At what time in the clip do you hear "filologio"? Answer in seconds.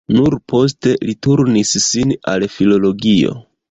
2.59-3.43